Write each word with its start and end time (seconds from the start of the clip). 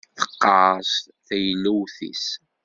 Teqqeṛṣ 0.17 0.91
teylewt-is. 1.27 2.25